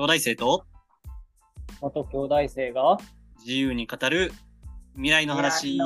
[0.00, 0.64] 兄弟生と？
[1.82, 2.96] 元兄弟生が？
[3.40, 4.32] 自由に語る
[4.94, 5.76] 未来の話。
[5.76, 5.82] ゆ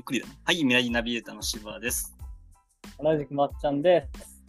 [0.00, 0.34] っくりだな。
[0.44, 2.18] はい、未来ナビゲーターの柴です。
[2.98, 4.42] 同じくまっちゃんです。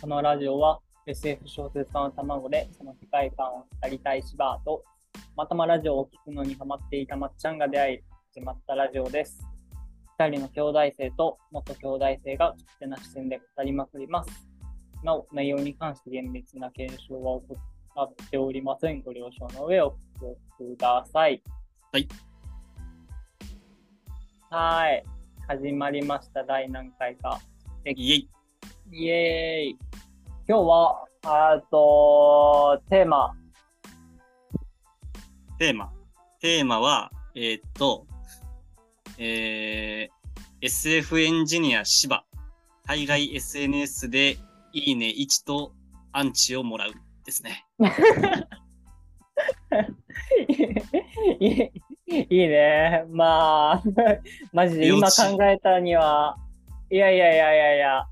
[0.00, 4.82] このラジオは SF 小説家の卵でその世界観を語りたい芝と
[5.36, 8.00] またまラジオを聞くのにハマっていたまっちゃんが出会い
[8.34, 9.46] 始まったラジオです。
[10.18, 14.49] 二人の兄弟生と元兄弟生が勝手な視点で語りまくります。
[15.02, 19.02] なお、内容に関して厳密な検証は行っておりません。
[19.02, 19.94] ご了承の上お聞
[20.58, 21.42] きください。
[21.92, 22.08] はい。
[24.50, 25.04] はーい。
[25.48, 26.44] 始まりました。
[26.44, 27.40] 第何回か。
[27.84, 28.28] イエイ。
[28.92, 29.78] イエーイ。
[30.46, 33.34] 今日は、あーと、テーマ、
[35.60, 35.92] テーマ。
[36.40, 38.06] テーマは、えーっと、
[39.18, 42.24] えー、SF エンジニア柴。
[42.86, 44.38] 海外 SNS で
[44.72, 45.72] いいね1と
[46.12, 46.92] アンチをもらう
[47.24, 47.64] ですね。
[51.38, 51.70] い い
[52.10, 53.04] いいね。
[53.08, 53.82] まあ、
[54.52, 56.36] マジで今考えたには、
[56.90, 58.06] いやいやいやいやいや、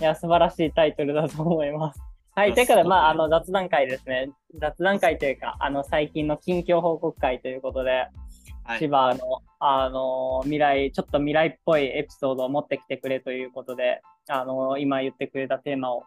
[0.00, 2.00] いや、素晴らしいタイトルだと思います。
[2.34, 2.52] はい。
[2.52, 4.30] あということで、まあ、あの、雑談会ですね。
[4.60, 8.08] 雑談会というか、あの、最近の近況報告会ということで、
[8.64, 8.78] はい。
[8.78, 16.04] 千葉の、あの、未来、ちょっと未来っぽいエピソードを持ってきてくれということで、あの、今言ってくれたテーマを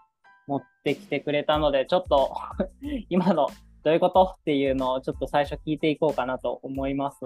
[0.48, 2.36] 持ってきてくれたので、ちょっと、
[3.10, 3.48] 今の
[3.84, 7.18] どういうことっていうのをちょっと最初聞いていこうかなと思います。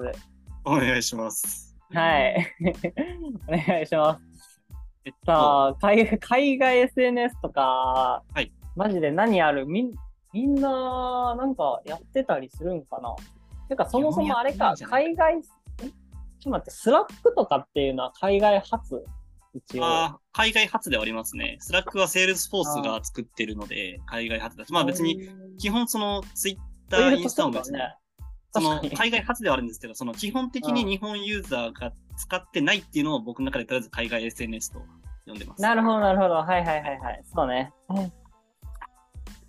[0.65, 1.75] お願いします。
[1.91, 2.47] はい。
[3.47, 4.61] お願いします。
[5.05, 9.65] えっと、さあ、海海外 SNS とか、はいマジで何ある？
[9.67, 9.93] みん
[10.33, 13.15] みんな、なんかやってたりするんかな？
[13.69, 15.41] てか、そもそもあれか、海外、え
[16.43, 19.05] ちょっと待って、 Slack とかっていうのは海外発
[19.53, 19.85] 一応。
[19.85, 21.57] あー海外発ではありますね。
[21.61, 27.95] Slack は Salesforce が作ってるので、海外発だし、まあ別に、基本そのツイッター、インスタも別に、ね。
[28.51, 34.79] その海外発ではあるんですけど、その基本的に日本ユーザーが使ってないっていうのを僕の中でとりあえず海外 SNS と
[35.25, 35.61] 呼んでます。
[35.61, 36.35] なるほど、なるほど。
[36.35, 37.23] はいはいはいはい。
[37.33, 37.71] そうね。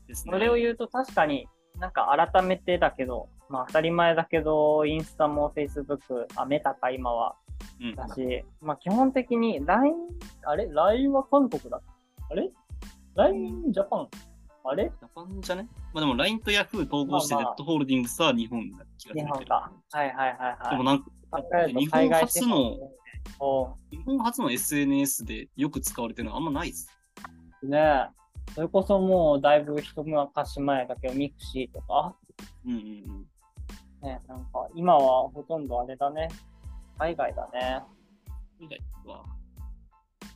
[0.06, 0.32] ですね。
[0.32, 1.48] それを言うと確かに
[1.78, 5.98] なんか改めてだけど、まあ当たり前だけど、インスタも Facebook、
[6.36, 7.36] あ、メタか今は
[7.80, 9.94] うん、だし、まあ基本的に LINE、
[10.44, 11.80] あれ ?LINE は韓国だ。
[12.30, 12.50] あれ
[13.14, 14.08] ?LINE ジャパン？
[14.64, 14.84] あれ？
[14.84, 15.68] ジャパンじゃね？
[15.92, 19.25] まあでも LINE と Yahoo 統合してまあまあ Z ホールディングスは日本な気がす日るけど。
[19.25, 19.72] 日本か。
[19.92, 20.70] はいはいはいはい。
[20.70, 21.10] でもなんか、
[21.68, 22.78] 日本発の
[23.40, 26.88] お日本発の SNS でよく使われてるのはあんまないです。
[27.62, 28.08] ねえ。
[28.54, 32.14] それこそもうだいぶ一昔前だけど、 mixi とか、
[32.66, 33.26] うんうんうん。
[34.04, 36.28] ね、なんか今はほとんどあれだね。
[36.98, 37.82] 海外だね。
[38.60, 39.24] 海外は、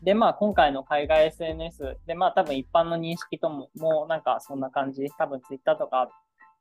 [0.02, 5.06] で、まあ、今回の海外 SNS で、まあ、多分一般の認識とも、もうなんかそんな感じ。
[5.18, 6.08] 多分 Twitter とか、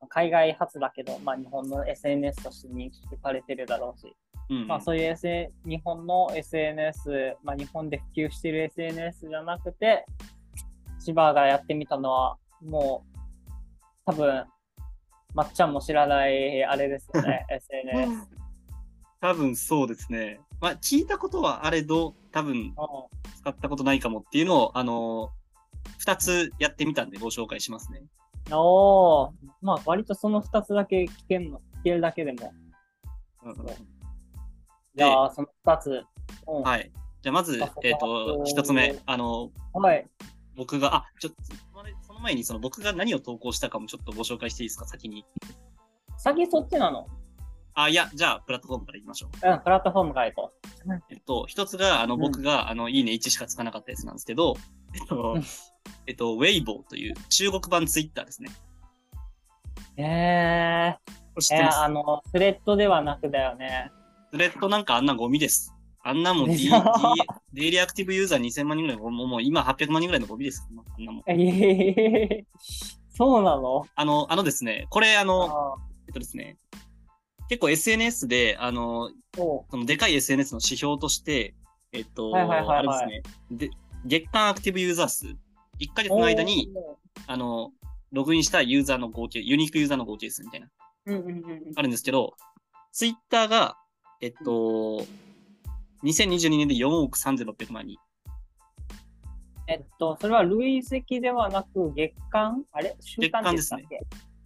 [0.09, 4.16] 海外初だけど、まあ、日本の SNS として認識されてるだろうし、
[4.50, 5.28] うんうんまあ、そういう、S、
[5.66, 10.06] 日本の SNS、まあ、日本で普及している SNS じゃなくて、
[11.00, 13.17] 千葉がやってみたのは、もう、
[14.06, 14.46] 多分、
[15.37, 17.45] まっちゃんも知らない、あれですよね、
[17.85, 18.27] SNS。
[19.21, 20.39] 多分そうですね。
[20.59, 22.73] まあ聞いたことはあれど、多分うん
[23.37, 25.29] 使ったことないかもっていうのを、あの
[25.99, 28.01] 二つやってみたんでご紹介しますね。
[28.49, 29.31] おー、
[29.61, 32.51] まあ割とその2つだけ聞けんの、聞けるだけでも。
[33.43, 33.57] うんうん
[34.95, 36.03] じゃあ、その2つ。
[36.47, 36.91] うん、はい。
[37.21, 38.97] じゃあまずあ、えっ、と、一つ目。
[39.05, 40.07] あの、はい。
[40.55, 41.53] 僕が、あ、ちょっと、そ
[42.17, 45.25] の前にその僕が何を投稿したかもちょっとご紹介していいですか、先に。
[46.17, 47.07] 先そっちなの
[47.73, 49.50] あ、いや、じゃあ、プラットフォームからいきましょう。
[49.51, 50.53] うん、プラットフォームから行こ
[51.11, 54.55] えっと、一つが、あの、うん僕が、あの、いいね1しかつかなかったやつなんですけど、
[54.95, 55.44] えっとうん、
[56.07, 58.49] えっと、ウェイボーという中国版ツイッターですね。
[59.97, 60.01] う。
[60.01, 61.78] えー、え知ってます？
[61.78, 63.91] ー、あの、スレッドではなくだよね。
[64.31, 65.77] スレッドなんかあんなゴミです。
[66.07, 66.69] あんなもん、D、
[67.51, 70.65] デイリーアクティブユーザー2000万人ぐらいの、もうもう今800万人ぐらいのゴミです。
[70.69, 71.23] あんなもん。
[71.27, 72.45] えー、
[73.13, 73.85] そうなの？
[73.93, 75.75] あの、あのですね、これあの、あ
[76.07, 76.55] えっとですね、
[77.49, 81.55] 結構 SNS で、あの、そのでかい SNS の指標として、
[81.91, 83.21] えっと、あれですね、
[83.51, 83.69] で、
[84.05, 85.35] 月間アクティブユーザー数、1
[85.93, 86.71] ヶ月の間に、
[87.27, 87.71] あの、
[88.13, 90.69] ログインしたユーザーの合計、ユニークユーザーの合計数みたいな、
[91.07, 91.73] おーうんうんうんうん。
[91.75, 92.37] あるんですけど、
[92.93, 93.77] ツイッターが、
[94.21, 95.05] えっと、
[96.03, 97.97] 2022年で4億3600万人。
[99.67, 102.64] えっと、それは累積ではなく月間？
[102.72, 102.96] あれ？
[103.02, 103.99] 週間でしたっけ？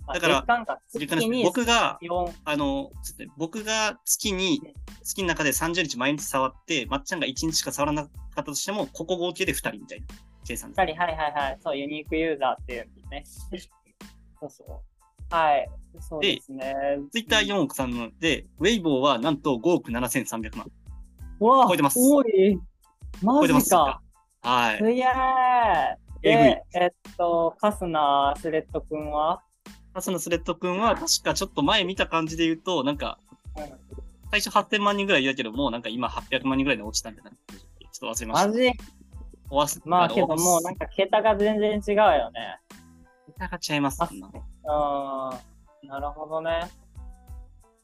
[0.07, 0.45] あだから
[0.91, 2.91] 月間月に僕が、4あの、
[3.37, 4.59] 僕が月に、
[5.03, 10.07] 月の中で30日毎日触って、まっちゃんが1日しか触らなかったとしても、ここ合計で2人みたいな。
[10.43, 10.71] J さん。
[10.71, 11.57] 二人、はいはいはい。
[11.61, 13.59] そう、ユニークユーザーっていうんですね。
[14.39, 15.33] そうそう。
[15.33, 15.69] はい。
[15.99, 16.73] そうですね。
[17.11, 20.71] ツイッター4億さんので、ウェイボーはなんと5億7300万。
[21.41, 22.59] うわ超えてます多い。
[23.21, 24.01] マ超えてますジか。
[24.43, 24.77] はい。
[24.77, 25.07] すげー。
[26.23, 29.41] ええっと、カスナスレッド君は？
[29.93, 33.17] パスのスレッド君は確かちょっと前見た感じで言うと、なんか、
[34.29, 37.33] 最初8000万人ぐらいいたけど、もうなんか今800万人ぐらいに落ちたんじゃない
[37.91, 38.47] ちょっと忘れました。
[38.47, 38.71] マジ？
[39.49, 42.59] おわすまあけどもうなんか桁が全然違うよね。
[43.25, 43.97] 桁が違います。
[44.01, 44.07] あ
[45.83, 45.89] うん。
[45.89, 46.69] なるほどね。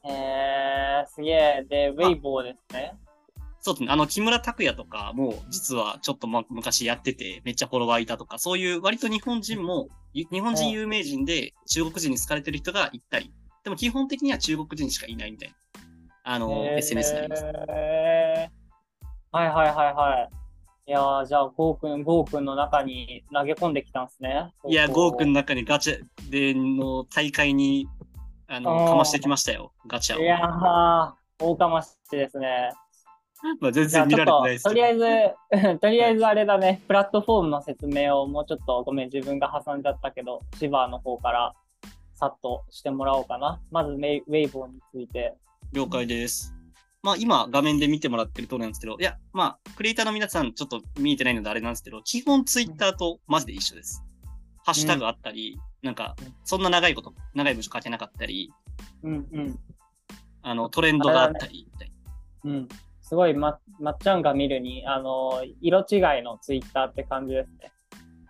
[0.04, 1.66] えー、すげえ。
[1.68, 2.96] で、ウェイボーですね。
[3.68, 3.92] そうですね。
[3.92, 13.30] あの、木村拓哉とかも、実はちょっと、ま、昔やってて、めっちゃフォロワーいたとか、そういう割と日本人も、ゆ日本人有名人で中国人に好かれてる人がいたり、
[13.64, 15.54] でも基本的には中国人しかいないみたいな、
[16.24, 17.44] あの、えー SNS になります。
[17.68, 20.28] えーはいはいはいは
[20.86, 20.90] い。
[20.90, 24.50] いやー、じゃあ、ゴーくん、ゴーくんの中に投げ込んできたんですね。
[24.66, 25.40] いや、ゴーくんのの。
[25.42, 27.86] 中にガチャでの大会に、
[28.46, 30.22] あの、かましてきましたよ、ガチャを。
[30.22, 32.70] いやー、大かましですね。
[33.60, 34.64] まあ、全然見られてないです。
[34.64, 41.54] とりあえず、 とりあえずあれだね、プラットフォームの説明をもうちょっと、ごめん、自分が挟んじゃったけど、シバーの方から、
[42.14, 43.60] さっとしてもらおうかな。
[43.70, 45.36] まず、メイウェイボーについて。
[45.72, 46.54] 了解です。
[47.02, 54.02] まあ今画面で見てもらってる通りなんですけど、いや、まあクリエイターの皆さんちょっと見えてないのであれなんですけど、基本ツイッターとマジで一緒です。
[54.64, 58.50] ハッシュタグあったり、なんかうん、そんな長いこと、長い文章書けなかったり、
[59.04, 59.58] うんうん。
[60.42, 61.92] あの、トレンドがあったり、みたい
[62.44, 62.50] な。
[62.50, 62.68] うん。
[63.08, 67.72] すごい、ま、まっちゃんが見るに、あの、色違いのツイッターって感じですね。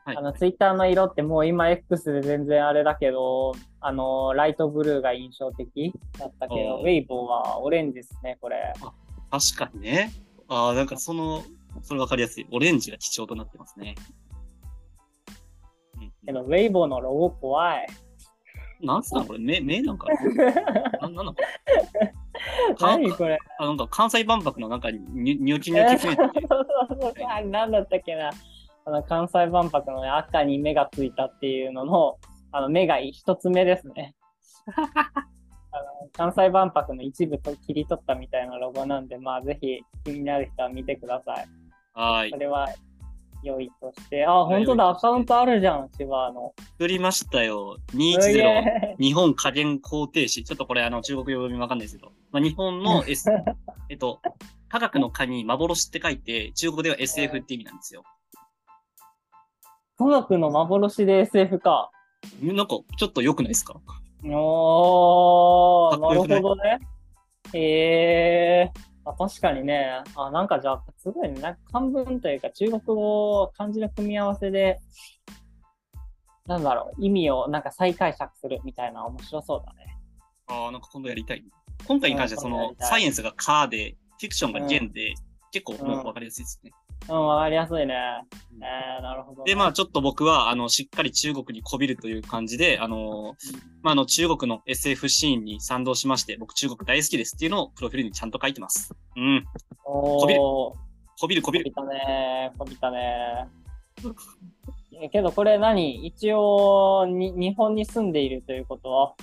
[0.04, 8.72] はいあの、ツイッターの色ってもう今 X で全然あれだけど、あの、ライトブルーが印象的だったけど、ウェイボーはオレンジですね、これ。
[9.30, 10.12] 確かにね。
[10.46, 11.42] ああ、なんかその、
[11.82, 12.46] それわかりやすい。
[12.50, 13.96] オレンジが基調となってますね。
[16.00, 17.86] うんけど、ウェイボーのロゴ怖い。
[18.80, 20.06] なんすかこれ、目、目なんか
[21.00, 22.17] な、なんなのかな
[22.80, 23.38] 何これ。
[23.58, 28.30] あなんか関西万博の中にニョニョキニョキ何だったっけな。
[28.84, 32.18] あの、関西万博の、ね、赤に目がついたっていうのの、
[32.52, 34.14] あの、目が一つ目ですね。
[35.70, 41.46] あの関西万博の一部と切り取ったみたいなロゴなんで、まあ、ぜひ気になる人は見てください。
[41.92, 42.36] はーいそ。
[42.38, 42.68] れは
[43.42, 44.26] 良いとして。
[44.26, 46.54] あ、本当だ、アカウントあるじゃん、千葉の。
[46.72, 47.76] 作りましたよ。
[47.90, 48.38] すげ210。
[48.42, 50.44] え日本加減工程士。
[50.44, 52.12] ちょっとこれあの中国語読みわかんないですけど。
[52.30, 53.30] まあ、日本の S、
[53.88, 54.20] えっと、
[54.68, 58.02] 科学の科に幻って書いて、中国では SF って意味なんですよ。
[59.98, 61.90] 科学の幻で SF か。
[62.42, 63.80] なんかちょっと良くないですか？
[64.24, 66.78] おー、なるほどね。
[67.54, 67.60] へ
[68.64, 68.87] えー。
[69.08, 70.02] あ、確かにね。
[70.14, 71.40] あ、なんかじゃあ、すごいね。
[71.40, 74.78] なんか漢文というか中国語、漢字の組み合わせで、
[76.46, 79.96] なんだろう、意味をなんか再解釈するみたいな面白そうだね。
[80.46, 81.44] ああ、なんか今度やりたい。
[81.86, 85.14] 今回に関してはそのサイエンスがカーで、フィクションがゲンで、
[85.52, 86.72] 結構もうわかりやすいですね。
[86.87, 87.94] うん、わかりやすいね。
[88.60, 89.52] えー、なるほど、ね。
[89.52, 93.34] で、まあちょっと僕は、あの、しっかり中国にこびるという感じで、あの、
[93.82, 98.94] まああの、中国の SF シーンに賛同しまして、僕中国大好きですっていうのをプロフィールにちゃんと書いてます。
[99.16, 99.44] うん。
[99.84, 100.76] こびるこ
[101.20, 101.64] こびるこびる。
[101.64, 102.52] びたね。
[102.58, 103.48] こびたね。
[105.00, 106.06] えけどこれ何？
[106.06, 109.14] 一応に、日本に住んでいるということは、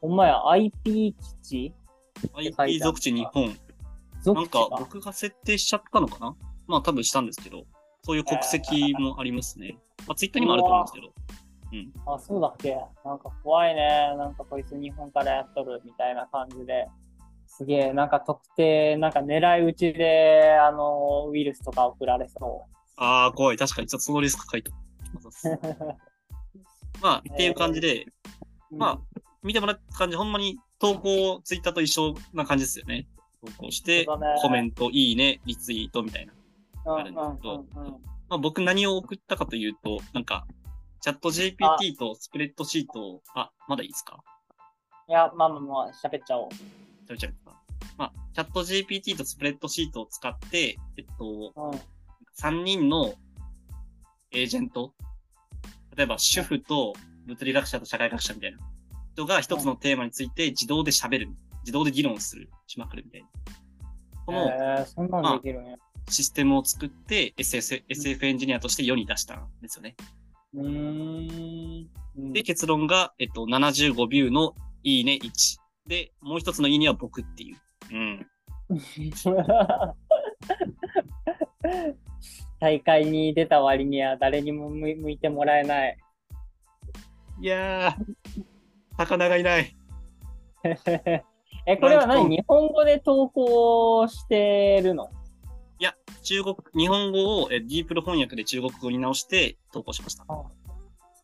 [0.00, 1.74] ほんまや IP 基地
[2.34, 3.54] ？IP 属地日本。
[4.24, 6.36] なんか僕が設定しちゃったのかな？
[6.66, 7.64] まあ多分したんですけど、
[8.02, 9.76] そういう国籍もありますね。
[10.06, 11.12] まあツイッターにもあると思うんですけど。
[12.14, 12.76] あ、そうだっけ？
[13.04, 14.14] なんか怖いね。
[14.16, 16.88] なんかこいつ日本からやっとるみたいな感じで。
[17.46, 22.64] すげえ、なんか特定、なんか狙い撃ちで、あの、ウイルスとか送られそ
[22.96, 23.56] ああ、怖い。
[23.56, 24.72] 確かに、ちょっとそのリスク書いて
[27.00, 28.06] まあ、っていう感じで、
[28.70, 33.06] まあ、見てもらった感じ、ほんまに投稿、ツイッターと一緒な感じですよね。
[33.44, 34.06] 投稿して、ね
[34.42, 36.32] コメント、いいね、リツイートみたいな。
[36.86, 37.92] ああるんですけどうんうんうん
[38.26, 40.46] まあ、僕何を送ったかというと、なんか、
[41.02, 44.18] チャット GPT とスプレッドシートを、あ、まだいいですか？
[45.08, 46.48] いや、まあまあまあ、喋っちゃおう。
[46.52, 46.62] 食
[47.10, 47.62] べちゃいますか
[47.98, 51.80] まあ、チャット GPT とスプレッドシートを使って、えっと、うん。
[52.40, 53.12] 3人の
[54.32, 54.94] エージェント、
[55.94, 56.94] 例えば主婦と
[57.26, 58.58] 物理学者と社会学者みたいな
[59.12, 61.28] 人が一つのテーマについて自動で喋る、
[61.60, 63.28] 自動で議論する、しまくるみたいな。
[64.26, 65.76] このえー、そんなんできるね。
[66.08, 69.96] システムを作って SS SF エンジニアとして世に出したんですよね。
[70.54, 71.88] うーん。
[72.16, 75.58] うんで、結論が、えっと、75ビューのいいね1。
[75.88, 77.56] で、もう一つのいいねは僕っていう。
[77.90, 78.24] うん。
[79.10, 79.34] 確
[82.60, 85.98] 大会に出た割には誰にも向向いてもらえない。
[87.40, 87.94] いやー、
[88.96, 89.76] 魚がいない。
[91.66, 92.28] え、これは何？
[92.36, 95.10] 日本語で投稿してるの？
[96.24, 100.24] 中国、日本語をえディープル翻訳で中国語に直して投稿しました。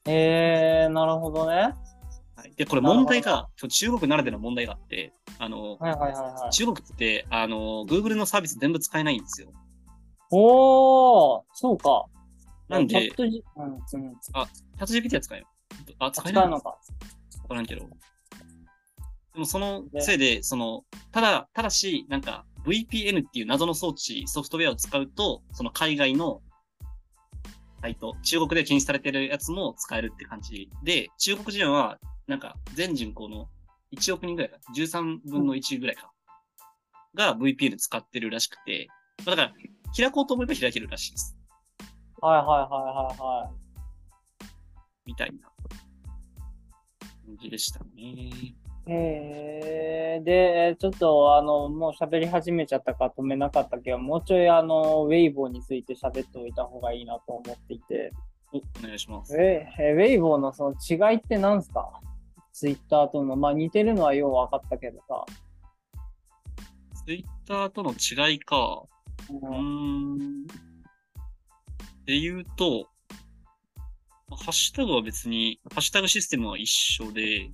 [0.04, 1.74] えー、なるほどね。
[2.36, 6.52] はい、で、これ問題が、中国ならではの問題があって、あの、はいはいはいはい。
[6.52, 9.52] 中国って、あの、Google のサービス全部使えないんですよ。
[10.30, 12.04] おー、そうか。
[12.68, 13.80] なんでチャットジうん、うん。
[13.86, 15.46] チャット GPT は使える。
[15.98, 16.68] あ、使使えないうのか。
[16.68, 16.76] わ
[17.48, 17.80] からんけど。
[17.80, 26.42] でもそのせいで、その、ただ、ただし、なんか VPN っていう謎の装置、ソフトウェアを使うと、その海外の
[27.80, 33.48] サイト、中国で禁止されてるやつも使えるって感じで、中国人は、なんか全人口の
[33.92, 36.12] 1億人ぐらいか、13分の1ぐらいか、
[37.14, 38.88] が VPN 使ってるらしくて、
[39.24, 39.54] まあだから、
[39.96, 41.36] 開こうと思えば開けるらしいです。
[42.20, 42.58] はいはいはい
[42.94, 43.60] はいはい。
[45.06, 45.50] みたいな
[47.26, 48.54] 感じでしたね。
[48.86, 58.12] へえー、で、ちょっとあの、もう喋り始めちゃったから止めなかったけど、もうちょいあの、ウェイボーについて喋っておいた方がいいなと思っていて、
[58.52, 59.36] お、お願いします。
[59.40, 62.00] え、えウェイボーのその違いって何すか？
[62.52, 65.24] ツイッターとの、まあ似てるのはよう分かったけどさ。
[67.06, 68.82] ツイッターとの違いか。
[69.30, 70.46] ううーん。
[72.06, 72.88] で言うと、
[74.30, 77.50] ハッシュタグは別に、ハッシュタグシステムは一緒で、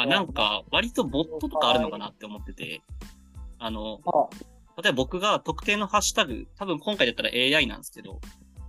[0.00, 2.82] あ、なんか、割とボットとかあるのかなって思ってて、
[3.58, 4.28] あの、あ。
[4.80, 8.20] 例えば僕が特定のハッシュタグ、多分今回だったら AI なんですけど、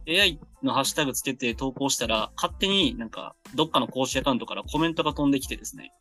[0.07, 5.93] AI のハッシュタグつけて投稿したら、勝手になんか、どっかの公式アカウントからコメントが飛んできてですね、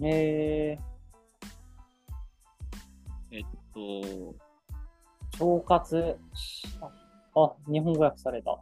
[0.00, 0.78] え
[3.72, 6.16] と、ー、腸活、
[7.34, 8.58] あ、日本語訳された。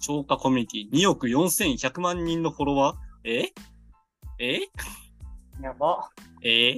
[0.00, 1.00] 超過コミュニティ。
[1.00, 3.46] 2億4100万人のフォロワーえ？
[4.38, 4.60] え？
[5.62, 6.10] やば。
[6.42, 6.74] え？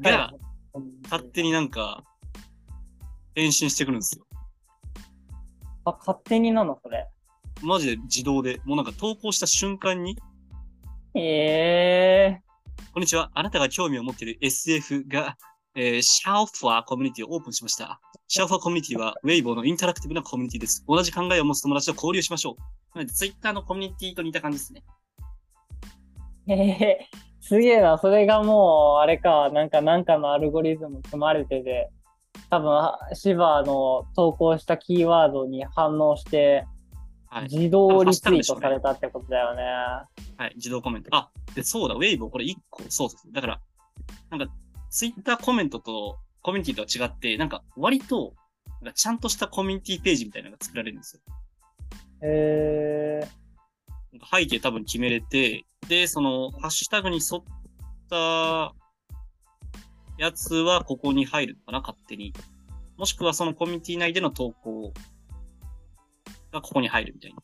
[0.00, 0.32] が
[1.04, 2.04] 勝手になんか、
[3.34, 4.24] 返信してくるんですよ。
[5.84, 6.78] あ、勝手になの？
[6.80, 7.08] それ。
[7.62, 8.60] マジで自動で。
[8.64, 10.16] もうなんか投稿した瞬間に、
[11.16, 12.38] え
[12.94, 13.32] こんにちは。
[13.34, 15.36] あなたが興味を持っている SF が、
[15.74, 18.00] えーシャーファーコミュニティをオープンしました。
[18.28, 20.84] シャーファーコミュニティは、ウェイボーのインタラクティブなコミュニティです。
[20.86, 22.98] 同じ考えを持つ友達と交流しましょう。
[22.98, 24.84] なので、ツイッターのコミュニティと似た感じですね。
[26.48, 27.98] ー、えー、すげえな。
[27.98, 31.90] それがもう、あれか、なんか、なんかのアルゴリズム組まれてて、
[32.50, 36.66] 多分、シバの投稿したキーワードに反応して、
[37.28, 37.42] はい。
[37.44, 39.62] 自動リツイートされたってことだよね。
[40.36, 40.52] はい。
[40.56, 41.14] 自動コメント。
[41.14, 43.32] あ、で、そうだ、ウェイボーこれ1個、そうです。
[43.32, 43.60] だから、
[44.30, 44.52] なんか、
[44.90, 48.34] ツイッターコメントとコミュニティとは違って、なんか、割と、
[48.80, 51.22] なんかちゃんとしたコミュニティページみたいなのが作られるんですよ。
[52.22, 53.39] えなんか
[54.30, 57.44] 背景多分決めれて、で、その、ハッシュタグに沿っ
[58.08, 58.74] た
[60.18, 62.32] やつはここに入るのかな、勝手に。
[62.96, 64.92] もしくはそのコミュニティ内での投稿
[66.52, 67.38] がここに入るみたいな。
[67.38, 67.42] ー、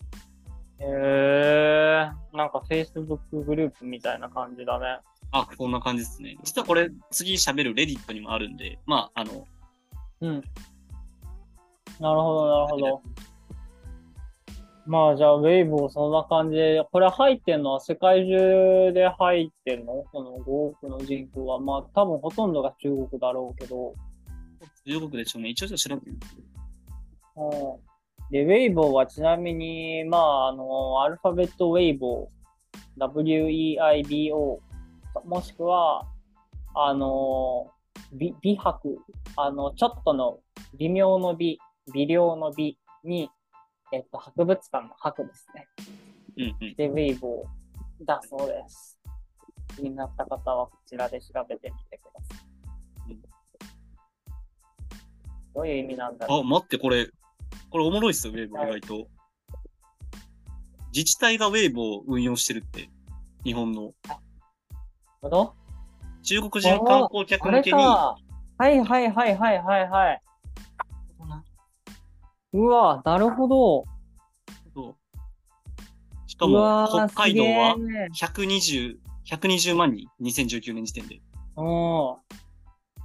[0.81, 4.99] えー、なんか Facebook グループみたいな感じだね。
[5.31, 6.37] あ、こんな感じですね。
[6.45, 9.47] 実はこれ、次喋るレディットにもあるんで、まあ、あの、
[10.21, 10.43] うん。
[12.01, 13.03] なるほど、なるほど。
[14.87, 20.05] まあじゃあ、ウェイボーそんな感じで、これ入ってんのは世界中で入ってんの？
[20.13, 21.59] この5億の人口は。
[21.59, 23.95] まあ多分ほとんどが中国だろうけど。
[24.87, 25.49] 中国でしょうね。
[25.49, 26.21] 一応調べてみる。
[27.37, 32.29] うん、で、ウェイボーはちなみに、まああの、アルファベットウェイボー、
[32.99, 34.61] W-E-I-B-O、
[35.25, 36.07] もしくは、
[36.75, 37.71] あの、
[38.13, 38.99] 美美白、
[39.37, 40.39] あの、ちょっとの
[40.79, 41.59] 微妙の美、
[41.93, 43.29] 微量の美に、
[43.93, 45.69] えっと、博物館の博ですね。
[46.37, 46.75] うんうん。
[46.75, 48.99] で、ウェイボーだそうです。
[49.77, 52.43] 気になった方はこちらで調べてみてくださ
[53.09, 53.13] い。
[53.13, 53.23] うん
[55.55, 57.09] どういう意味なんだろうあ、待って、これ、
[57.71, 59.09] これおもろいっすよ、ウェイボー意外と。
[60.93, 62.91] 自治体がウェイボーを運用してるって。
[63.45, 63.93] 日本の。
[65.23, 65.55] ほど？
[66.23, 67.79] 中国人観光客向けに。
[67.79, 68.19] か。
[68.59, 70.23] はいはいはいはいはいはい。
[72.53, 73.85] うわ、なるほど。
[74.75, 74.97] そう
[76.27, 78.97] しかうも、わー北海道はすげえね120、
[79.29, 81.21] 120万人、2019年時点で。
[81.57, 81.65] うん。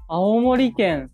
[0.07, 1.09] 青森県。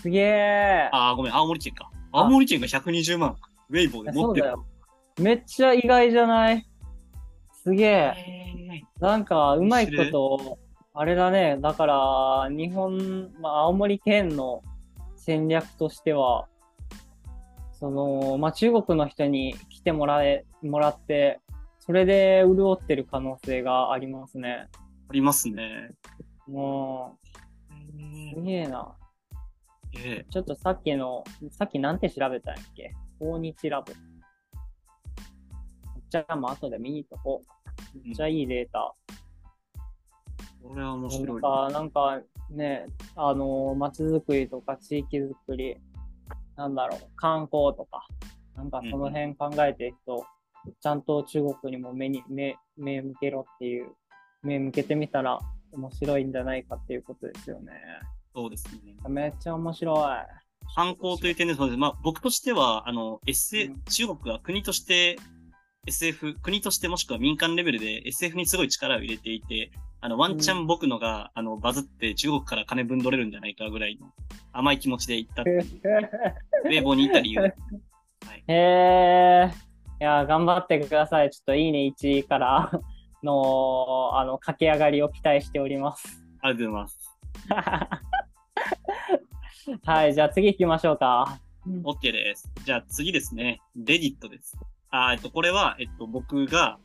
[0.00, 0.88] すげえ。
[0.92, 1.90] あー、ごめん、青森県か。
[2.12, 3.36] 青森県が120万、
[3.68, 4.54] ウェイボーで持ってる。
[5.18, 6.66] めっちゃ意外じゃない？
[7.62, 8.14] すげえ。
[9.00, 10.58] なんか、うまいこと、
[10.94, 11.58] あれだね。
[11.60, 14.62] だから、日本、まあ、青森県の
[15.16, 16.48] 戦略としては、
[17.80, 21.40] その、まあ、中国の人に来てもらえ、もらって、
[21.78, 24.68] それで潤ってる可能性がありますね。
[25.08, 25.90] ありますね。
[26.46, 27.26] もう、
[28.36, 28.94] すげえな。
[29.96, 32.92] ええちょっとさっきの、さっきなんて調べたんやっけ？
[33.18, 33.92] 訪日ラボ。
[36.10, 37.42] じゃあ、もう後で見に行っとこ
[37.94, 37.98] う。
[38.06, 38.94] めっちゃいいデータ。
[40.62, 41.38] これは面な白い。
[41.38, 42.20] んか、なんか
[42.50, 45.76] ね、あの、街づくりとか地域づくり、
[46.60, 48.06] なんだろう、観光とか、
[48.54, 50.26] なんかその辺考えてる人、
[50.78, 53.92] ちゃんと中国にも目に、目、目向けろっていう、
[54.42, 55.38] 目向けてみたら
[55.72, 57.72] 面白いんじゃないかっていうことですよね。
[58.34, 58.94] そうですね。
[59.08, 60.06] めっちゃ面白い。
[60.74, 61.78] 観光という点でそうです。
[61.78, 65.18] まあ、僕としては、あの、SA、うん中国が国として
[65.90, 69.70] SF、国としてもしくは民間レベルで SF にすごい力を入れていて、
[70.00, 74.06] あの、ワンチャン僕のが、あの、バズって中国から金分取れるんじゃないかぐらいの
[74.52, 75.60] 甘い気持ちで行ったっていう、
[76.64, 77.56] ウェーボーに行った理由です。
[78.26, 78.44] はい。
[78.46, 79.50] へえ。
[80.00, 81.30] いや、頑張ってください。
[81.30, 82.70] ちょっといいね1位から
[83.22, 86.24] の、あの、駆け上がりを期待しております。
[86.40, 87.10] ありがとうございます。
[89.84, 91.38] はい、じゃあ次行きましょうか。
[91.66, 92.50] OK です。
[92.64, 93.60] じゃあ次ですね。
[93.76, 94.56] レディットです。
[94.90, 96.78] あ、えっと、これは、えっと、僕が、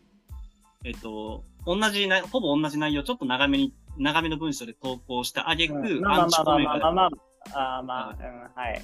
[0.83, 7.09] えっと、同じな、ほぼ同じ内容、ちょっと長めに、長めの文章で投稿したアンチコメまあまあまあが、まあまあ、
[7.77, 8.81] あーまあ、うん、はい。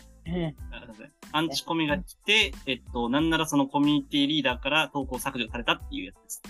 [1.31, 6.41] アンチコメが来て、えっと、なんならそのコミュニティリーダーから投稿削除されたっていうやつです。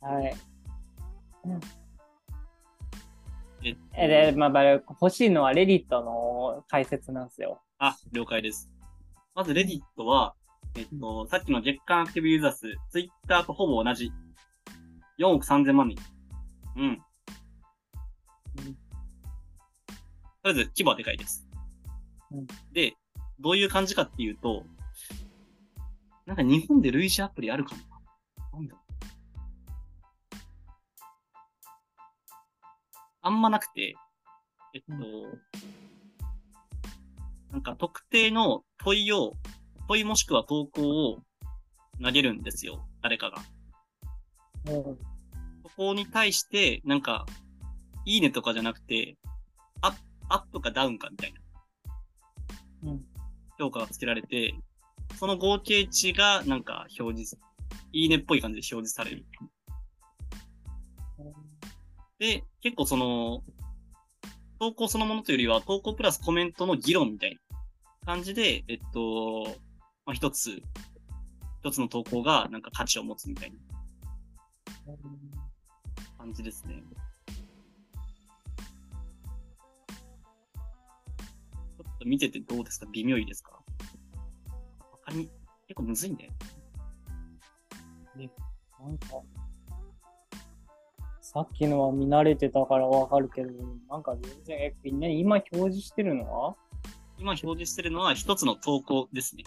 [0.00, 0.36] はい。
[3.64, 7.60] えっとえ、で、まあ、まあ、欲しいのはレディットの解説なんですよ。
[7.78, 8.70] あ、了解です。
[9.34, 10.34] まず、レディットは、
[10.76, 14.12] えっと、さっきの月間アクティブユーザー数、ツイッターとほぼ同じ。
[15.18, 15.98] 4億3000万人。
[16.76, 16.96] うん。
[16.96, 17.02] と
[18.62, 18.74] り
[20.44, 21.48] あえず、規模はでかいです。
[22.30, 22.94] うんで、
[23.40, 24.64] どういう感じかっていうと、
[26.26, 27.82] なんか日本で類似アプリあるかな
[28.52, 28.76] なんだ
[33.22, 33.94] あんまなくて、
[34.74, 34.94] えっと、
[37.50, 39.34] なんか特定の問いを、
[39.88, 41.22] 問いもしくは投稿を
[42.02, 42.86] 投げるんですよ。
[43.02, 43.38] 誰かが。
[44.72, 44.98] うん。
[45.62, 47.24] そこに対して、なんか、
[48.04, 49.16] いいねとかじゃなくて、
[49.80, 49.98] アップ、
[50.28, 51.40] アップかダウンかみたいな
[52.90, 53.04] うん。
[53.58, 54.54] 評価がつけられて、
[55.16, 57.38] その合計値がなんか表示、
[57.92, 59.26] いいねっぽい感じで表示される。
[62.18, 63.42] で、結構その、
[64.60, 67.58] 投稿そのものというよりは、投稿プラスコメントの議論みたいな
[68.04, 69.56] 感じで、えっと、
[70.08, 70.62] まあ、一つ、
[71.60, 73.52] 一つの投稿がなんか価値を持つみたい
[74.86, 74.94] な
[76.16, 76.82] 感じですね。
[77.26, 82.86] ちょっと見ててどうですか？
[82.90, 83.50] 微妙いですか？
[83.50, 83.58] わ
[85.04, 85.28] かり、
[85.66, 86.32] 結構むずいんだよ。
[88.16, 88.24] な
[88.90, 89.06] んか、
[91.20, 93.50] さっきのは見慣れてたからわかるけど、
[93.90, 96.56] なんか全然、え、みんな今表示してるのは？
[97.18, 99.44] 今表示してるのは一つの投稿ですね。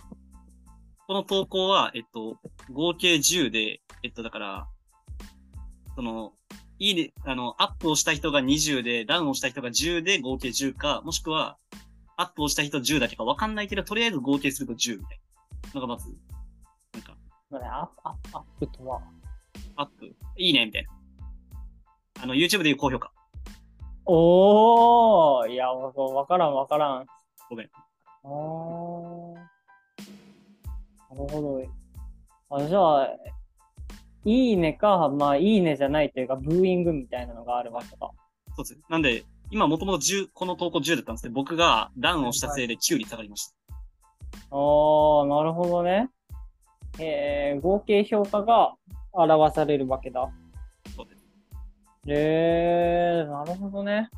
[1.12, 2.38] この投稿は、えっと、
[2.72, 4.68] 合計10で、えっと、だから、
[5.94, 6.32] その、
[6.80, 11.58] いいね、あの、アップをした人が20で、ダウンをした人が10で合計10か、もしくは、
[12.16, 15.20] アップをした人10だけかわかんないけど、とりあえず合計すると10みたい
[15.74, 16.16] なのがまず、
[16.94, 17.18] なんか、
[17.52, 19.02] アップ、アップ、アップとは。
[19.76, 20.06] アップ、
[20.38, 20.92] いいね、みたいな。
[22.24, 23.12] あの、YouTube でいう高評価。
[24.06, 27.06] おーいや、わわからんわからん。
[27.50, 27.70] ごめん。
[28.24, 29.21] あーな
[31.16, 31.62] るほど。
[32.50, 33.10] あじゃあ、
[34.26, 38.12] いいねか、まあ、いいねじゃないというか、ブーイングみたいなのがあるわけか。
[38.56, 38.80] そうです。
[38.90, 43.56] なんで、今もともと10、この投稿10だったんですけど、僕がダウンをしたせいで9に下がりました。
[44.52, 46.10] あーなるほどね。
[47.00, 48.76] えー、合計評価が
[49.12, 50.30] 表されるわけだ。
[50.96, 51.26] そうです。
[52.08, 54.10] えー、なるほどね。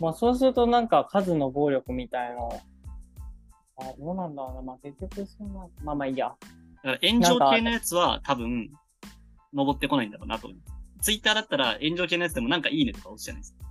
[0.00, 2.36] まあ、そうするとなんか数の暴力みたいな。
[3.76, 4.62] あ、どうなんだろうな。
[4.62, 6.34] まあ、結局そんな、まあまあいいや。
[6.82, 8.70] だから炎上系のやつは多分、
[9.52, 10.74] 登ってこないんだろうなと思います。
[11.00, 13.64] ツイッターだったら炎上系のやつでもなんかいいねとか押すじゃないですか。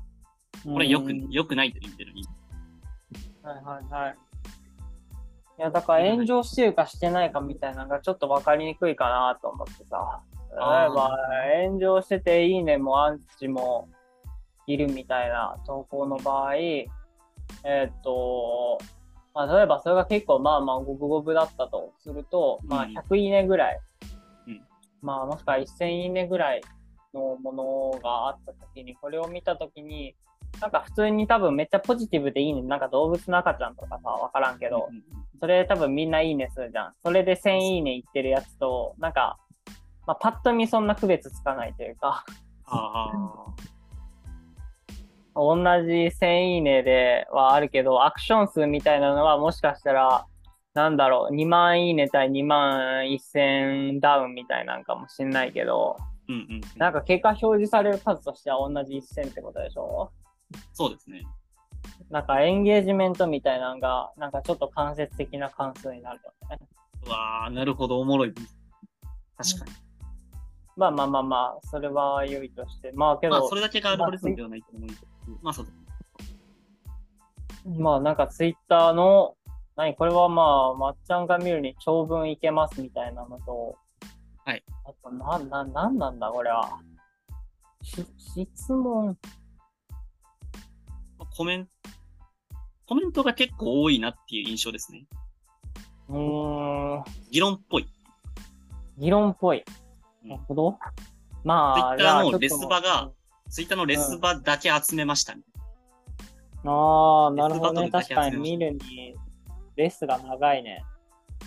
[0.71, 2.27] これよくうん、よくないと言ってるのに。
[3.41, 4.17] はいはいはい。
[5.59, 10.21] いや、だから炎上してるかしてないかみたいなのがちょっと分かりにくいかなと思ってさ。
[10.51, 11.17] 例えば、
[11.65, 13.89] 炎上してていいねもアンチも
[14.67, 18.77] いるみたいな投稿の場合、えーっと、
[19.33, 23.79] まあ、例えばそれが結構まあまあ五分五分だったとすると、まあうん100いいねぐらい、
[24.47, 24.61] うん
[25.01, 26.61] まあもしくは1000いいねぐらい
[27.13, 30.15] のものがあったときに、これを見たときに、
[30.61, 32.61] なんか普通に多分めっちゃポジティブでいいね。
[32.63, 34.89] なんか動物の赤ちゃんとかさ、わからんけど、
[35.39, 36.93] それ多分みんないいねするじゃん。
[37.03, 39.37] それで1000いいねいってるやつと、なんか、
[40.05, 42.25] まあ、パッと見そんな区別つかないというか。
[45.35, 50.25] 同じ1000いいねではあるけど、アクション数みたいなのはもしかしたら、
[50.73, 56.61] なんだろう、2万いいね対2万1000ダウンみたいなんかもしんないけど、うんうんうん。
[56.77, 60.11] なんか結果表示される数としては同じ1000ってことでしょ？
[60.73, 61.23] そうですね。
[62.09, 66.59] なんかエンゲージメントみたいなのが、なんかちょっと間接的な関数になるよね。
[67.05, 68.33] うわあ、なるほど、おもろい。
[68.33, 69.71] 確かに。
[70.75, 72.91] まあまあまあまあ、それは良いとして。
[72.93, 75.01] まあけど、まあ、それだけがアルゴリズムではないと思うけど。
[75.41, 75.53] まあ。
[77.65, 79.35] まあなんかツイッターの、
[79.75, 83.77] 何これはまあ、まっちゃんが見るに長文いけますみたいなのと、
[84.45, 84.63] はい。
[84.85, 86.79] あと、な、な、なんなんだこれは。
[87.81, 89.17] し質問。
[91.35, 91.71] コメント、
[92.85, 95.07] コメントが結構多いなっていう印象ですね。
[96.09, 97.87] うーん、議論っぽい。
[98.97, 99.63] 議論っぽい。
[100.23, 100.77] うんなるほど。
[101.43, 103.11] まあ、Twitter のじゃあちょっとレスバが
[103.53, 105.43] ツイッターのレスバだけ集めました、ね
[106.65, 107.91] ああ、なるほどね。
[107.91, 109.13] 確かに見るに、
[109.75, 110.83] レスが長いね。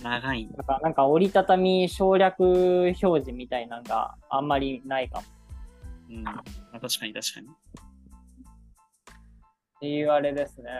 [0.04, 0.46] 長い。
[0.46, 5.24] なんか、なんか折りたたみ省略表示みたいなのがあんまりないかも。
[6.10, 6.22] うん。
[6.22, 7.48] まあ、確かに確かに。
[7.48, 7.50] っ
[9.80, 10.70] ていうあれですね。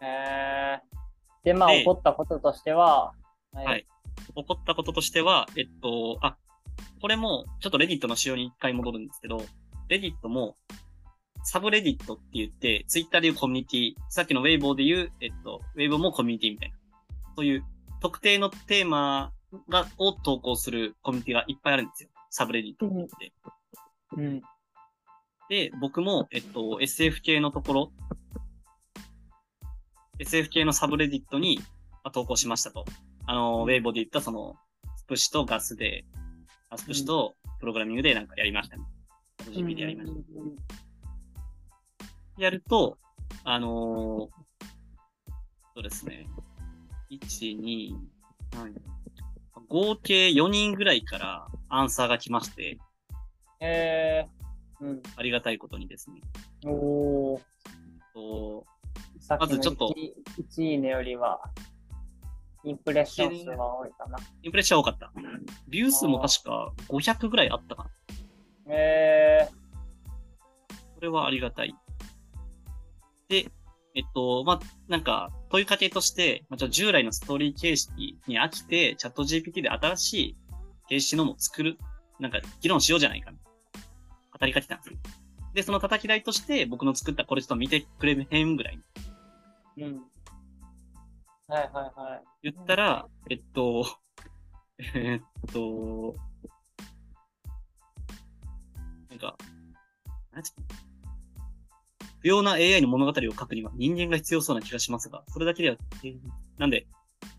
[0.00, 3.12] えー、で、まあ、で起こったこととしては、
[3.52, 3.86] はいはい
[4.34, 6.38] 起こったこととしては、えっと、あ、
[7.02, 9.42] これも、ちょっと Reddit の仕様に一回戻るんですけど、
[9.88, 10.56] Reddit も、
[11.42, 16.76] subreddit って言って、ツイッターでいうコミュニティ、さっきの Weibo でいう、えっと、 Weibo もコミュニティみたいな。
[17.36, 17.64] そういう
[18.00, 19.32] 特定のテーマ
[19.68, 22.08] が、を投稿するコミュニティがいっぱいあるんですよ。
[22.30, 23.32] subreddit って。
[24.16, 24.42] うん。
[25.48, 27.92] で、僕も、えっと、SF 系のところ、
[30.18, 31.58] SF 系の subreddit に、
[31.90, 32.84] まあ、投稿しましたと。
[33.26, 34.56] あの、ウェイボーで言ったその、
[34.96, 36.04] スプッシュとガスで、
[36.70, 38.84] あスプッシュとプログラミングでなんかやりましたね。
[39.50, 40.12] GP でやりまし
[42.36, 42.42] た。
[42.42, 42.98] やると、
[43.44, 44.44] あのー
[45.76, 46.28] そうですね。
[47.10, 47.96] 1、2、
[48.52, 48.72] 3、
[49.68, 52.78] 合計4人ぐらいからアンサーが来まして、
[53.58, 55.02] えー、うん。
[55.16, 56.20] ありがたいことにですね。
[56.64, 57.40] おー。
[58.14, 58.64] と
[59.40, 59.92] まずちょっと
[60.38, 61.40] 1, 1いいねよりは、
[62.62, 64.18] インプレッション数が多いかな。
[64.42, 65.12] インプレッシャー多かった。
[65.66, 67.90] ビュー数も確か500ぐらいあったかな。
[68.68, 69.48] え
[70.94, 71.74] これはありがたい。
[73.28, 73.50] で、
[73.94, 80.36] えっと、まあ、なんか、問いかけとして、まあ、従来のストーリー形式に飽きて、チャット GPT で新しい
[80.88, 81.78] 形式のも作る、
[82.18, 83.38] なんか、議論しようじゃないかな。
[84.38, 84.96] 語りかけたんですよ。
[85.54, 90.02] で、その叩き台として、僕の作ったこれちょっと見てくれへんぐらいー、うん。
[91.46, 92.50] はいはいはい。
[92.50, 93.86] 言ったら、えっと、
[94.94, 96.16] えっと、
[99.14, 99.36] なんか、
[100.32, 100.52] なんつ
[102.20, 106.16] 不要な AI の物語を書くには人間が必要そうな気がしますが、それだけでは、えー
[106.58, 106.86] なんで、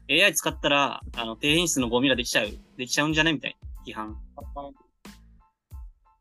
[0.10, 4.18] AI 使ったら、あの、低品質のゴミができちゃう、できちゃうんじゃないみたいな批判。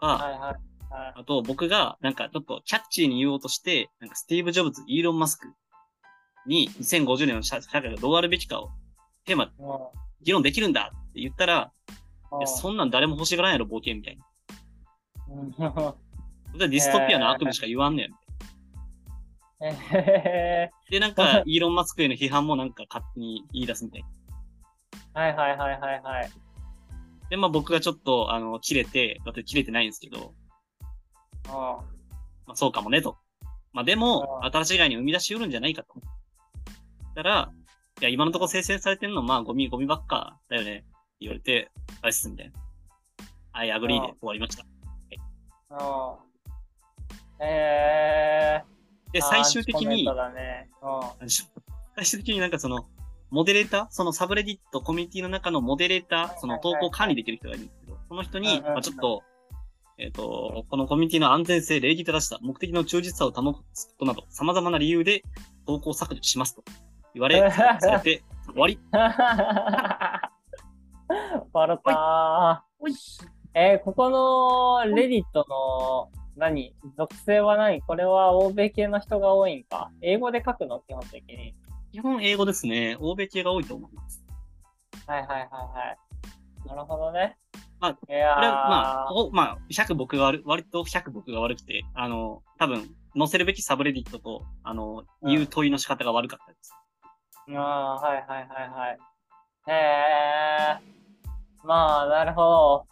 [0.01, 0.57] が、はいはいはい。
[1.17, 5.49] あと僕がなんかちょっとキャッチーに言おうとして、なんかスティーブ・ジョブズ、イーロン・マスク
[6.47, 8.71] に2050年の社社会がどうあるべきかを
[9.25, 11.73] テーマ、も議論できるんだって言ったら、
[12.33, 14.25] ういや、そんなん誰も欲しがらんやろ、冒険みたいな。
[16.59, 18.15] ディストピアの悪夢しか言わんねん。
[19.61, 24.09] えで、なんか、 イーロン・マスクへの批判もなんか勝手に言い出すみたいな。
[25.15, 26.31] ー、はいはいはいはいはい。
[27.31, 30.35] で、まあ僕がちょっと、あの、切れて、だって切れてないんですけど、
[31.49, 31.53] うん
[32.47, 33.17] まあそうかもね、と。
[33.73, 35.95] まあでも、うん新しい概念を生み出しうるんじゃないかと。
[37.15, 37.51] たら、
[38.01, 40.85] いや、今のところ生成されてるのは、まあ、ゴミ、ゴミばっかだよね。
[41.21, 41.71] 言われて、
[42.03, 42.61] あれっす、みたいな。
[43.53, 44.74] はい、 agree で終わりました。
[45.79, 47.45] うん。
[47.47, 49.13] えー。
[49.13, 50.71] で、最終的にね。
[50.83, 51.29] うん。
[51.97, 52.87] 最終的になんかその、
[53.31, 53.87] モデレーター？
[53.91, 56.39] そのサブレディットコミュニティの中のモデレーター？
[56.39, 59.23] その投稿管理できる人がいるんですけど、その人に、まあちょっと、
[59.99, 65.23] えっ、と、このコミュニティの安全性、礼儀正しさ、目的の忠実さを保つことなど、様々な理由で
[65.67, 66.65] 投稿削除しますと
[67.15, 68.79] 言われ、されて終わり。
[71.53, 73.34] 笑ったおいー。
[73.55, 76.75] えー、ここのレディットの何？
[76.97, 79.91] 属性は何これは欧米系の人が多いんか？
[80.03, 80.81] 英語で書くの？
[80.81, 81.55] 基本的に。
[81.93, 82.97] 基本英語ですね。
[83.01, 84.25] 欧米系が多いと思います。
[85.07, 85.47] はいはいはいは
[86.65, 86.69] い。
[86.69, 87.37] なるほどね。
[87.79, 96.73] まあ、いやーこれは、まあ、おまあ、100僕が悪、割と100僕が悪くて、あの、多分、載せるべきサブレディットと、あの、うん言う問いの仕方が悪かったです。
[97.55, 98.99] ああ、はいはいはいはい。
[99.69, 100.79] へえ。
[101.63, 102.87] まあ、なるほど。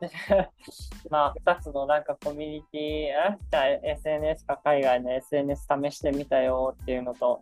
[1.10, 7.40] まあ、二つのなんかコミュニティ、えじゃあ SNS か海外の SNS 試してみたよっていうのと、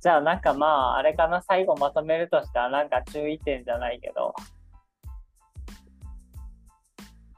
[0.00, 4.34] じゃあなんかまあ、あれかな、最後まとめるとしたらなんか注意点じゃないけど、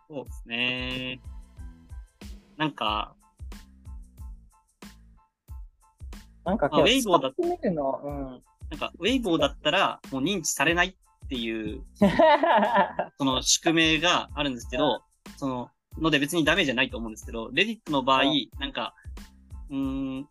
[0.09, 1.21] そうですね。
[2.57, 3.15] なんか、
[6.45, 7.23] なんかまあウェイボー。
[7.23, 10.95] なんか、ウェイボーだったら、もう認知されないっ
[11.31, 11.83] ていう、
[13.19, 15.03] その宿命があるんですけど、
[15.37, 18.25] その、ので別にダメじゃないと思うんですけど、レディットの場合う、
[18.59, 18.95] なんか、
[19.71, 19.77] うー
[20.21, 20.29] ん、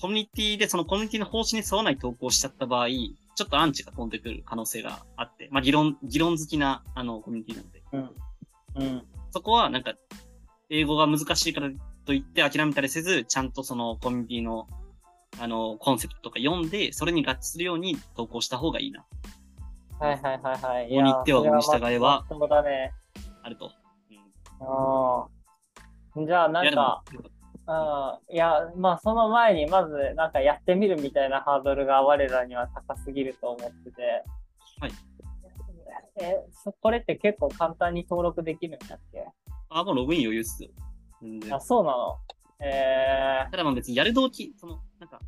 [0.00, 8.86] コミュニティでそのコミュニティの方針に沿わない投稿をしちゃった場合、ちょっとアンチが飛んでくる可能性があって、まあ議論、議論好きな、あの、コミュニティなので、うん。
[8.86, 9.06] うん。
[9.30, 9.94] そこはなんか、
[10.68, 11.70] 英語が難しいから
[12.04, 14.66] といって諦めたりせず、ちゃんとそのコミュニティの、
[15.38, 19.06] あの、コンセプトとか読んで、それに合致するように投稿した方がいいな、
[20.00, 20.88] はいはいはいはい。
[20.88, 22.92] 法に行っては法に従えはそうだね。
[23.42, 23.70] あると。
[24.10, 24.16] うん
[26.18, 26.26] うん。
[26.26, 27.02] じゃあなんか、
[27.68, 34.24] うん、いや、まあその前にまずなんかやってみるみたいなハードルが我らには高すぎると思ってて。
[34.80, 34.92] はい。
[36.20, 39.26] え、そこれって結構簡単に登録できるんだっけ？
[39.68, 40.70] あ、もうログイン余裕っすよ。
[41.50, 42.18] あ、そうなの
[42.60, 45.20] えただまあ別にやる動機、その、なんか、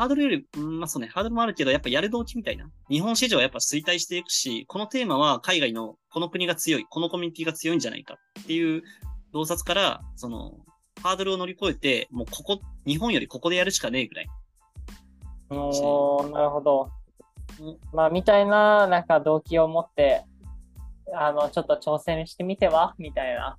[0.00, 2.70] ハードルより、うんまあそうね、ハードルもあるけど、やっぱやる動機みたいな。
[2.88, 8.82] 日本市場はやっぱ衰退していくし、このテーマは海外のこの国が強い、このコミュニティが強いんじゃないかっていう
[9.34, 10.52] 洞察から、その、
[11.02, 14.26] ハードルを乗り越えて、もうここ、日本よりここでやるしかねえぐらい。
[15.50, 16.90] ー、おーなるほど
[17.60, 17.78] うん。
[17.92, 20.24] まあみたいななんか動機を持って、
[21.14, 22.94] あの、ちょっと挑戦してみては？
[22.96, 23.58] みたいな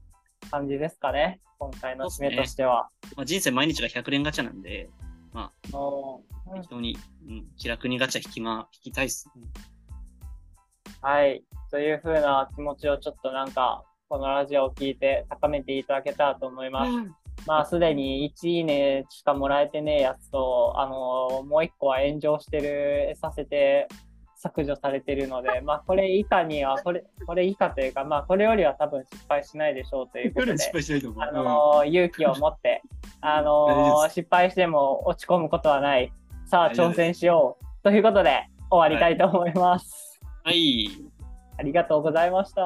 [0.49, 1.39] 感じですかね。
[1.59, 2.89] 今回の締めとしては。
[3.15, 4.89] まあ人生毎日が100連ガチャなんで、
[5.73, 9.29] おー適当に、うん、気楽にガチャ引きま、引きたいっす。
[9.35, 9.43] うん
[11.03, 11.43] はい。
[11.71, 16.91] というふうな気持ちをちょっとなんか、このラジオを聞いて高めていただけたらと思います。
[17.47, 23.87] まあ、すでに1いいねしかもらえてねえやつと、あの、もう一個は炎上してる、させて、
[24.41, 30.57] 削除されてるので、まあ、これ以下には、これ、これ以下というか、まあ、これよりは多分失敗しないでしょうということで、
[31.19, 32.81] あの、勇気を持って、
[33.21, 36.11] あの、失敗しても落ち込むことはない。
[36.45, 37.83] さあ、挑戦しよう。
[37.83, 40.19] ということで、終わりたいと思います。
[40.43, 40.87] はい。
[41.57, 42.61] ありがとうございました。